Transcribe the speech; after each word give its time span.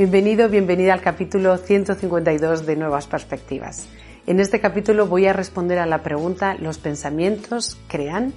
Bienvenido, 0.00 0.48
bienvenida 0.48 0.94
al 0.94 1.02
capítulo 1.02 1.58
152 1.58 2.64
de 2.64 2.74
Nuevas 2.74 3.06
Perspectivas. 3.06 3.86
En 4.26 4.40
este 4.40 4.58
capítulo 4.58 5.06
voy 5.06 5.26
a 5.26 5.34
responder 5.34 5.78
a 5.78 5.84
la 5.84 6.02
pregunta 6.02 6.54
¿los 6.54 6.78
pensamientos 6.78 7.76
crean? 7.86 8.32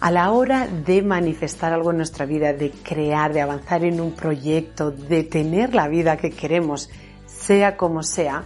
A 0.00 0.10
la 0.10 0.30
hora 0.30 0.66
de 0.66 1.02
manifestar 1.02 1.74
algo 1.74 1.90
en 1.90 1.98
nuestra 1.98 2.24
vida, 2.24 2.54
de 2.54 2.70
crear, 2.70 3.34
de 3.34 3.42
avanzar 3.42 3.84
en 3.84 4.00
un 4.00 4.12
proyecto, 4.12 4.90
de 4.90 5.24
tener 5.24 5.74
la 5.74 5.88
vida 5.88 6.16
que 6.16 6.30
queremos, 6.30 6.88
sea 7.26 7.76
como 7.76 8.02
sea, 8.02 8.44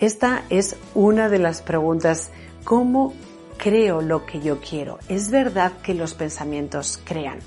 esta 0.00 0.42
es 0.50 0.76
una 0.94 1.30
de 1.30 1.38
las 1.38 1.62
preguntas, 1.62 2.30
¿cómo 2.64 3.14
creo 3.56 4.02
lo 4.02 4.26
que 4.26 4.40
yo 4.40 4.60
quiero? 4.60 4.98
¿Es 5.08 5.30
verdad 5.30 5.72
que 5.82 5.94
los 5.94 6.12
pensamientos 6.12 7.00
crean? 7.02 7.38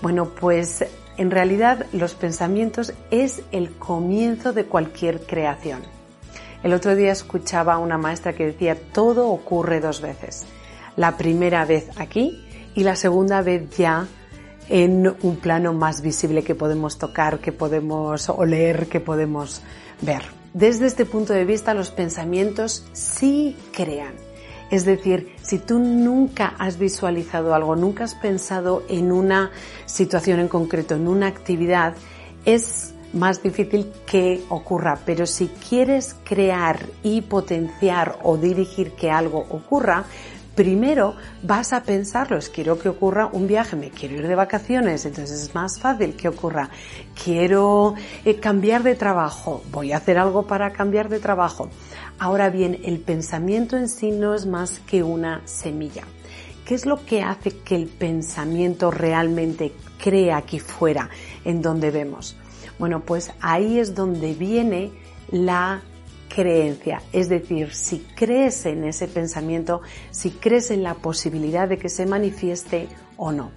Bueno, 0.00 0.30
pues 0.30 0.82
en 1.16 1.30
realidad 1.30 1.86
los 1.92 2.14
pensamientos 2.14 2.92
es 3.10 3.42
el 3.52 3.70
comienzo 3.76 4.52
de 4.52 4.64
cualquier 4.64 5.20
creación. 5.20 5.82
El 6.62 6.72
otro 6.72 6.94
día 6.94 7.12
escuchaba 7.12 7.74
a 7.74 7.78
una 7.78 7.98
maestra 7.98 8.32
que 8.32 8.46
decía 8.46 8.76
todo 8.92 9.28
ocurre 9.28 9.80
dos 9.80 10.00
veces. 10.00 10.44
La 10.96 11.16
primera 11.16 11.64
vez 11.64 11.88
aquí 11.96 12.44
y 12.74 12.84
la 12.84 12.96
segunda 12.96 13.42
vez 13.42 13.68
ya 13.76 14.06
en 14.68 15.14
un 15.22 15.36
plano 15.36 15.72
más 15.72 16.02
visible 16.02 16.44
que 16.44 16.54
podemos 16.54 16.98
tocar, 16.98 17.40
que 17.40 17.52
podemos 17.52 18.28
oler, 18.28 18.86
que 18.86 19.00
podemos 19.00 19.60
ver. 20.00 20.22
Desde 20.54 20.86
este 20.86 21.04
punto 21.04 21.32
de 21.32 21.44
vista 21.44 21.74
los 21.74 21.90
pensamientos 21.90 22.84
sí 22.92 23.56
crean 23.72 24.31
es 24.72 24.86
decir, 24.86 25.36
si 25.42 25.58
tú 25.58 25.78
nunca 25.78 26.54
has 26.58 26.78
visualizado 26.78 27.54
algo, 27.54 27.76
nunca 27.76 28.04
has 28.04 28.14
pensado 28.14 28.82
en 28.88 29.12
una 29.12 29.50
situación 29.84 30.40
en 30.40 30.48
concreto, 30.48 30.94
en 30.94 31.08
una 31.08 31.26
actividad, 31.26 31.94
es 32.46 32.94
más 33.12 33.42
difícil 33.42 33.92
que 34.06 34.42
ocurra. 34.48 34.98
Pero 35.04 35.26
si 35.26 35.48
quieres 35.48 36.16
crear 36.24 36.86
y 37.02 37.20
potenciar 37.20 38.18
o 38.22 38.38
dirigir 38.38 38.92
que 38.92 39.10
algo 39.10 39.40
ocurra, 39.50 40.06
primero 40.54 41.14
vas 41.42 41.72
a 41.72 41.82
pensarlo, 41.82 42.36
es 42.36 42.48
quiero 42.48 42.78
que 42.78 42.88
ocurra 42.88 43.26
un 43.26 43.46
viaje, 43.46 43.76
me 43.76 43.90
quiero 43.90 44.16
ir 44.16 44.28
de 44.28 44.34
vacaciones, 44.34 45.04
entonces 45.06 45.42
es 45.42 45.54
más 45.54 45.78
fácil 45.78 46.14
que 46.14 46.28
ocurra. 46.28 46.70
Quiero 47.22 47.94
eh, 48.24 48.36
cambiar 48.36 48.82
de 48.82 48.94
trabajo, 48.94 49.62
voy 49.70 49.92
a 49.92 49.98
hacer 49.98 50.18
algo 50.18 50.46
para 50.46 50.72
cambiar 50.72 51.08
de 51.08 51.20
trabajo. 51.20 51.68
Ahora 52.18 52.50
bien, 52.50 52.78
el 52.84 53.00
pensamiento 53.00 53.76
en 53.76 53.88
sí 53.88 54.10
no 54.10 54.34
es 54.34 54.46
más 54.46 54.80
que 54.80 55.02
una 55.02 55.40
semilla. 55.46 56.04
¿Qué 56.64 56.74
es 56.74 56.86
lo 56.86 57.04
que 57.04 57.22
hace 57.22 57.50
que 57.58 57.74
el 57.74 57.88
pensamiento 57.88 58.90
realmente 58.90 59.72
crea 59.98 60.36
aquí 60.36 60.60
fuera, 60.60 61.10
en 61.44 61.60
donde 61.60 61.90
vemos? 61.90 62.36
Bueno, 62.78 63.00
pues 63.00 63.32
ahí 63.40 63.78
es 63.78 63.94
donde 63.94 64.34
viene 64.34 64.92
la 65.30 65.82
creencia. 66.34 67.02
Es 67.12 67.28
decir, 67.28 67.74
si 67.74 67.98
crees 68.14 68.64
en 68.66 68.84
ese 68.84 69.06
pensamiento, 69.06 69.82
si 70.10 70.30
crees 70.30 70.70
en 70.70 70.82
la 70.82 70.94
posibilidad 70.94 71.68
de 71.68 71.78
que 71.78 71.88
se 71.88 72.06
manifieste 72.06 72.88
o 73.16 73.32
no. 73.32 73.50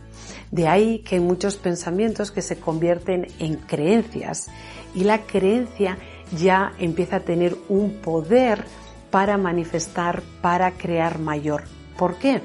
De 0.51 0.67
ahí 0.67 0.99
que 0.99 1.15
hay 1.15 1.21
muchos 1.21 1.57
pensamientos 1.57 2.31
que 2.31 2.41
se 2.41 2.57
convierten 2.57 3.27
en 3.39 3.55
creencias 3.55 4.47
y 4.93 5.03
la 5.03 5.23
creencia 5.23 5.97
ya 6.37 6.73
empieza 6.77 7.17
a 7.17 7.19
tener 7.21 7.55
un 7.69 8.01
poder 8.01 8.65
para 9.09 9.37
manifestar, 9.37 10.21
para 10.41 10.71
crear 10.71 11.19
mayor. 11.19 11.63
¿Por 11.97 12.15
qué? 12.15 12.41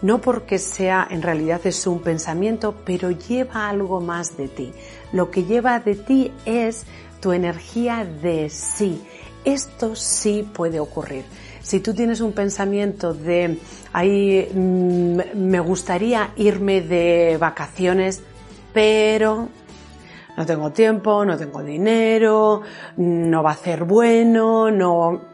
No 0.00 0.20
porque 0.20 0.58
sea 0.58 1.06
en 1.10 1.22
realidad 1.22 1.60
es 1.64 1.86
un 1.86 2.00
pensamiento, 2.00 2.74
pero 2.84 3.10
lleva 3.10 3.68
algo 3.68 4.00
más 4.00 4.36
de 4.36 4.48
ti. 4.48 4.72
Lo 5.12 5.30
que 5.30 5.44
lleva 5.44 5.78
de 5.80 5.94
ti 5.94 6.32
es 6.44 6.86
tu 7.20 7.32
energía 7.32 8.04
de 8.04 8.50
sí. 8.50 9.02
Esto 9.44 9.94
sí 9.94 10.48
puede 10.54 10.80
ocurrir. 10.80 11.24
Si 11.60 11.80
tú 11.80 11.94
tienes 11.94 12.20
un 12.20 12.32
pensamiento 12.32 13.14
de, 13.14 13.58
ahí 13.92 14.48
mm, 14.54 15.18
me 15.34 15.60
gustaría 15.60 16.32
irme 16.36 16.80
de 16.80 17.36
vacaciones, 17.38 18.22
pero 18.72 19.48
no 20.36 20.46
tengo 20.46 20.72
tiempo, 20.72 21.24
no 21.24 21.36
tengo 21.36 21.62
dinero, 21.62 22.62
no 22.96 23.42
va 23.42 23.52
a 23.52 23.56
ser 23.56 23.84
bueno, 23.84 24.70
no... 24.70 25.32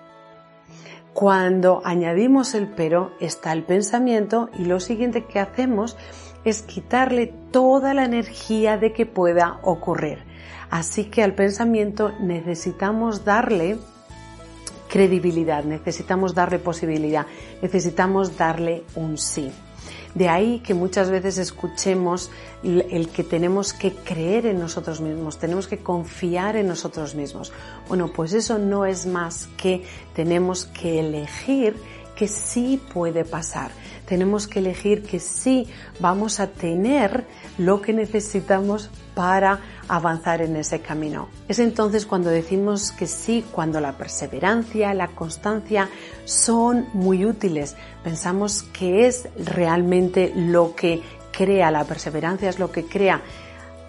Cuando 1.12 1.82
añadimos 1.84 2.54
el 2.54 2.68
pero 2.68 3.12
está 3.20 3.52
el 3.52 3.64
pensamiento 3.64 4.48
y 4.56 4.64
lo 4.64 4.78
siguiente 4.78 5.24
que 5.24 5.40
hacemos 5.40 5.96
es 6.44 6.62
quitarle 6.62 7.34
toda 7.50 7.94
la 7.94 8.04
energía 8.04 8.76
de 8.78 8.92
que 8.92 9.06
pueda 9.06 9.58
ocurrir. 9.62 10.18
Así 10.70 11.06
que 11.06 11.22
al 11.22 11.34
pensamiento 11.34 12.12
necesitamos 12.20 13.24
darle 13.24 13.76
credibilidad, 14.90 15.64
necesitamos 15.64 16.34
darle 16.34 16.58
posibilidad, 16.58 17.26
necesitamos 17.62 18.36
darle 18.36 18.82
un 18.96 19.16
sí. 19.16 19.50
De 20.14 20.28
ahí 20.28 20.58
que 20.58 20.74
muchas 20.74 21.08
veces 21.08 21.38
escuchemos 21.38 22.30
el 22.64 23.08
que 23.08 23.22
tenemos 23.22 23.72
que 23.72 23.92
creer 23.92 24.46
en 24.46 24.58
nosotros 24.58 25.00
mismos, 25.00 25.38
tenemos 25.38 25.68
que 25.68 25.78
confiar 25.78 26.56
en 26.56 26.66
nosotros 26.66 27.14
mismos. 27.14 27.52
Bueno, 27.88 28.08
pues 28.12 28.32
eso 28.32 28.58
no 28.58 28.84
es 28.84 29.06
más 29.06 29.48
que 29.56 29.84
tenemos 30.14 30.64
que 30.64 30.98
elegir 30.98 31.76
que 32.16 32.28
sí 32.28 32.80
puede 32.92 33.24
pasar. 33.24 33.70
Tenemos 34.06 34.48
que 34.48 34.58
elegir 34.58 35.02
que 35.02 35.20
sí 35.20 35.68
vamos 36.00 36.40
a 36.40 36.48
tener 36.48 37.26
lo 37.58 37.80
que 37.80 37.92
necesitamos 37.92 38.90
para 39.14 39.60
avanzar 39.88 40.42
en 40.42 40.56
ese 40.56 40.80
camino. 40.80 41.28
Es 41.48 41.58
entonces 41.58 42.06
cuando 42.06 42.30
decimos 42.30 42.92
que 42.92 43.06
sí, 43.06 43.44
cuando 43.50 43.80
la 43.80 43.96
perseverancia, 43.96 44.94
la 44.94 45.08
constancia 45.08 45.88
son 46.24 46.86
muy 46.92 47.24
útiles. 47.24 47.76
Pensamos 48.02 48.62
que 48.62 49.06
es 49.06 49.28
realmente 49.36 50.32
lo 50.34 50.74
que 50.74 51.02
crea, 51.32 51.70
la 51.70 51.84
perseverancia 51.84 52.48
es 52.48 52.58
lo 52.58 52.70
que 52.72 52.84
crea. 52.84 53.22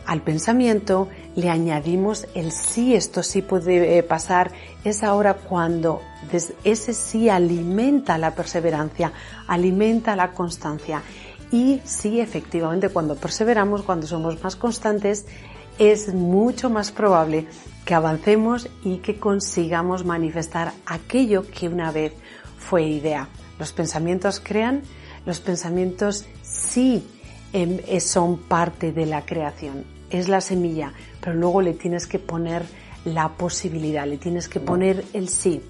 Al 0.06 0.22
pensamiento 0.22 1.08
le 1.36 1.50
añadimos 1.50 2.28
el 2.36 2.52
sí, 2.52 2.96
esto 2.96 3.24
sí 3.24 3.42
puede 3.42 3.98
eh, 3.98 4.04
pasar. 4.04 4.52
Es 4.84 5.04
ahora 5.04 5.36
cuando 5.36 6.02
ese 6.64 6.94
sí 6.94 7.30
alimenta 7.30 8.18
la 8.18 8.34
perseverancia, 8.36 9.14
alimenta 9.48 10.16
la 10.16 10.32
constancia. 10.32 11.02
Y 11.52 11.82
sí, 11.84 12.20
efectivamente, 12.20 12.90
cuando 12.90 13.16
perseveramos, 13.16 13.84
cuando 13.84 14.08
somos 14.08 14.42
más 14.44 14.56
constantes, 14.56 15.26
es 15.78 16.14
mucho 16.14 16.70
más 16.70 16.92
probable 16.92 17.48
que 17.86 17.94
avancemos 17.94 18.70
y 18.84 18.98
que 18.98 19.20
consigamos 19.20 20.06
manifestar 20.06 20.74
aquello 20.86 21.46
que 21.50 21.68
una 21.68 21.92
vez 21.92 22.14
fue 22.58 22.84
idea. 22.84 23.28
Los 23.59 23.74
pensamientos 23.74 24.40
crean, 24.40 24.82
los 25.26 25.40
pensamientos 25.40 26.26
sí 26.42 27.04
em, 27.53 27.80
son 28.00 28.38
parte 28.38 28.92
de 28.92 29.06
la 29.06 29.26
creación, 29.26 29.84
es 30.09 30.28
la 30.30 30.42
semilla, 30.42 30.94
pero 31.20 31.36
luego 31.36 31.62
le 31.62 31.74
tienes 31.74 32.08
que 32.08 32.20
poner 32.20 32.64
la 33.06 33.30
posibilidad, 33.30 34.06
le 34.06 34.18
tienes 34.18 34.48
que 34.48 34.59
poner 34.59 35.03
el 35.14 35.30
sí, 35.30 35.62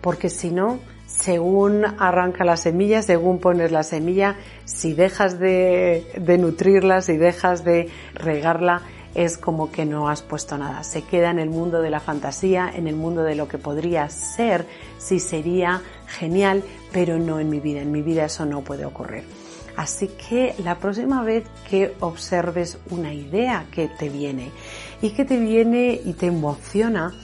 porque 0.00 0.30
si 0.30 0.50
no, 0.50 0.78
según 1.06 1.84
arranca 1.84 2.44
la 2.44 2.56
semilla, 2.56 3.02
según 3.02 3.38
pones 3.38 3.72
la 3.72 3.82
semilla, 3.82 4.36
si 4.64 4.92
dejas 4.92 5.38
de, 5.38 6.06
de 6.18 6.38
nutrirla, 6.38 7.02
si 7.02 7.16
dejas 7.16 7.64
de 7.64 7.88
regarla, 8.14 8.82
es 9.14 9.38
como 9.38 9.72
que 9.72 9.84
no 9.84 10.08
has 10.08 10.22
puesto 10.22 10.58
nada. 10.58 10.84
Se 10.84 11.02
queda 11.02 11.30
en 11.30 11.38
el 11.38 11.50
mundo 11.50 11.80
de 11.80 11.90
la 11.90 11.98
fantasía, 11.98 12.70
en 12.72 12.86
el 12.86 12.94
mundo 12.94 13.22
de 13.22 13.34
lo 13.34 13.48
que 13.48 13.58
podría 13.58 14.08
ser, 14.10 14.66
si 14.98 15.18
sería 15.18 15.82
genial, 16.06 16.62
pero 16.92 17.18
no 17.18 17.40
en 17.40 17.48
mi 17.48 17.58
vida. 17.58 17.80
En 17.80 17.90
mi 17.90 18.02
vida 18.02 18.26
eso 18.26 18.44
no 18.44 18.60
puede 18.60 18.84
ocurrir. 18.84 19.24
Así 19.78 20.08
que 20.08 20.56
la 20.64 20.80
próxima 20.80 21.22
vez 21.22 21.44
que 21.70 21.94
observes 22.00 22.78
una 22.90 23.14
idea 23.14 23.66
que 23.70 23.86
te 23.86 24.08
viene 24.08 24.50
y 25.00 25.10
que 25.10 25.24
te 25.24 25.38
viene 25.38 26.00
y 26.04 26.14
te 26.14 26.26
emociona, 26.26 27.14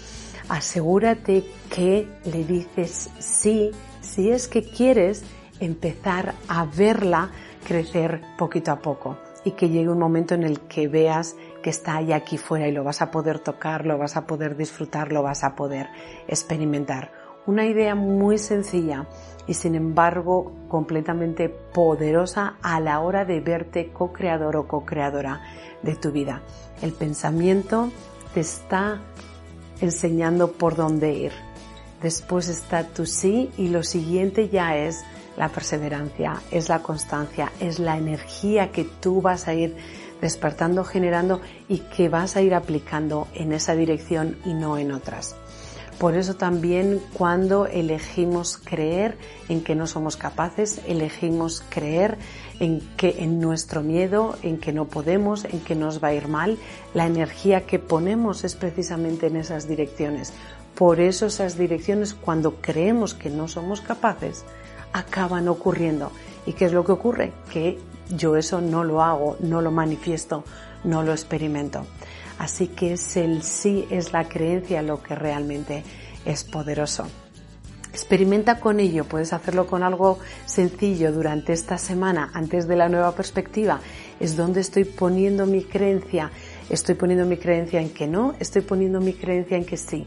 asegúrate 0.48 1.42
que 1.68 2.06
le 2.24 2.44
dices 2.44 3.10
sí 3.18 3.72
si 4.00 4.30
es 4.30 4.46
que 4.46 4.62
quieres 4.62 5.24
empezar 5.58 6.36
a 6.46 6.64
verla 6.64 7.32
crecer 7.66 8.20
poquito 8.38 8.70
a 8.70 8.78
poco 8.78 9.18
y 9.44 9.50
que 9.50 9.68
llegue 9.68 9.88
un 9.88 9.98
momento 9.98 10.36
en 10.36 10.44
el 10.44 10.60
que 10.60 10.86
veas 10.86 11.34
que 11.60 11.70
está 11.70 11.96
ahí 11.96 12.12
aquí 12.12 12.38
fuera 12.38 12.68
y 12.68 12.72
lo 12.72 12.84
vas 12.84 13.02
a 13.02 13.10
poder 13.10 13.40
tocar, 13.40 13.84
lo 13.84 13.98
vas 13.98 14.16
a 14.16 14.28
poder 14.28 14.56
disfrutar, 14.56 15.10
lo 15.10 15.24
vas 15.24 15.42
a 15.42 15.56
poder 15.56 15.88
experimentar. 16.28 17.23
Una 17.46 17.66
idea 17.66 17.94
muy 17.94 18.38
sencilla 18.38 19.06
y 19.46 19.54
sin 19.54 19.74
embargo 19.74 20.52
completamente 20.68 21.50
poderosa 21.50 22.54
a 22.62 22.80
la 22.80 23.00
hora 23.00 23.26
de 23.26 23.40
verte 23.40 23.90
co-creador 23.92 24.56
o 24.56 24.66
co-creadora 24.66 25.42
de 25.82 25.94
tu 25.94 26.10
vida. 26.10 26.40
El 26.80 26.92
pensamiento 26.92 27.90
te 28.32 28.40
está 28.40 29.02
enseñando 29.80 30.52
por 30.52 30.74
dónde 30.74 31.12
ir. 31.12 31.32
Después 32.02 32.48
está 32.48 32.84
tu 32.84 33.04
sí 33.04 33.50
y 33.58 33.68
lo 33.68 33.82
siguiente 33.82 34.48
ya 34.48 34.76
es 34.76 35.04
la 35.36 35.48
perseverancia, 35.50 36.40
es 36.50 36.68
la 36.70 36.80
constancia, 36.80 37.52
es 37.60 37.78
la 37.78 37.98
energía 37.98 38.72
que 38.72 38.84
tú 38.84 39.20
vas 39.20 39.48
a 39.48 39.54
ir 39.54 39.76
despertando, 40.20 40.84
generando 40.84 41.42
y 41.68 41.78
que 41.78 42.08
vas 42.08 42.36
a 42.36 42.40
ir 42.40 42.54
aplicando 42.54 43.28
en 43.34 43.52
esa 43.52 43.74
dirección 43.74 44.38
y 44.46 44.54
no 44.54 44.78
en 44.78 44.92
otras. 44.92 45.36
Por 45.98 46.16
eso 46.16 46.34
también 46.34 47.00
cuando 47.12 47.66
elegimos 47.66 48.58
creer 48.58 49.16
en 49.48 49.62
que 49.62 49.74
no 49.74 49.86
somos 49.86 50.16
capaces, 50.16 50.80
elegimos 50.86 51.62
creer 51.68 52.18
en 52.60 52.80
que 52.96 53.16
en 53.18 53.40
nuestro 53.40 53.82
miedo, 53.82 54.36
en 54.42 54.58
que 54.58 54.72
no 54.72 54.86
podemos, 54.86 55.44
en 55.44 55.60
que 55.60 55.74
nos 55.74 56.02
va 56.02 56.08
a 56.08 56.14
ir 56.14 56.28
mal, 56.28 56.58
la 56.94 57.06
energía 57.06 57.64
que 57.64 57.78
ponemos 57.78 58.44
es 58.44 58.54
precisamente 58.54 59.28
en 59.28 59.36
esas 59.36 59.68
direcciones. 59.68 60.32
Por 60.74 61.00
eso 61.00 61.26
esas 61.26 61.56
direcciones 61.56 62.14
cuando 62.14 62.56
creemos 62.60 63.14
que 63.14 63.30
no 63.30 63.46
somos 63.46 63.80
capaces, 63.80 64.44
acaban 64.92 65.48
ocurriendo. 65.48 66.10
¿Y 66.46 66.54
qué 66.54 66.64
es 66.64 66.72
lo 66.72 66.84
que 66.84 66.92
ocurre? 66.92 67.32
Que 67.52 67.78
yo 68.10 68.36
eso 68.36 68.60
no 68.60 68.82
lo 68.82 69.02
hago, 69.02 69.36
no 69.40 69.62
lo 69.62 69.70
manifiesto, 69.70 70.44
no 70.84 71.02
lo 71.02 71.12
experimento. 71.12 71.86
Así 72.38 72.68
que 72.68 72.94
es 72.94 73.16
el 73.16 73.42
sí, 73.42 73.86
es 73.90 74.12
la 74.12 74.28
creencia 74.28 74.82
lo 74.82 75.02
que 75.02 75.14
realmente 75.14 75.82
es 76.24 76.44
poderoso. 76.44 77.06
Experimenta 77.94 78.58
con 78.58 78.80
ello, 78.80 79.04
puedes 79.04 79.32
hacerlo 79.32 79.68
con 79.68 79.84
algo 79.84 80.18
sencillo 80.46 81.12
durante 81.12 81.52
esta 81.52 81.78
semana, 81.78 82.28
antes 82.34 82.66
de 82.66 82.74
la 82.74 82.88
nueva 82.88 83.12
perspectiva. 83.12 83.78
Es 84.18 84.36
donde 84.36 84.62
estoy 84.62 84.82
poniendo 84.82 85.46
mi 85.46 85.62
creencia. 85.62 86.32
Estoy 86.68 86.96
poniendo 86.96 87.24
mi 87.24 87.36
creencia 87.36 87.80
en 87.80 87.90
que 87.90 88.08
no, 88.08 88.34
estoy 88.40 88.62
poniendo 88.62 89.00
mi 89.00 89.12
creencia 89.12 89.56
en 89.56 89.64
que 89.64 89.76
sí. 89.76 90.06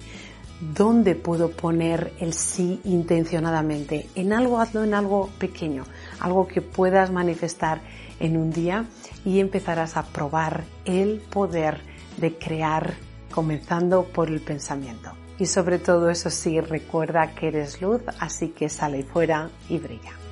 ¿Dónde 0.60 1.16
puedo 1.16 1.52
poner 1.52 2.12
el 2.20 2.34
sí 2.34 2.82
intencionadamente? 2.84 4.10
En 4.16 4.34
algo, 4.34 4.60
hazlo 4.60 4.84
en 4.84 4.94
algo 4.94 5.30
pequeño, 5.40 5.86
algo 6.20 6.46
que 6.46 6.62
puedas 6.62 7.10
manifestar 7.10 7.80
en 8.20 8.38
un 8.38 8.52
día 8.52 8.86
y 9.26 9.40
empezarás 9.40 9.98
a 9.98 10.04
probar 10.04 10.64
el 10.86 11.22
poder 11.30 11.82
de 12.18 12.36
crear 12.36 12.96
comenzando 13.32 14.04
por 14.06 14.30
el 14.30 14.42
pensamiento. 14.42 15.12
Y 15.40 15.46
sobre 15.46 15.78
todo 15.78 16.10
eso 16.10 16.30
sí, 16.30 16.60
recuerda 16.60 17.36
que 17.36 17.50
eres 17.50 17.82
luz, 17.82 18.02
así 18.20 18.50
que 18.50 18.70
sale 18.70 19.04
fuera 19.04 19.50
y 19.70 19.78
brilla. 19.78 20.27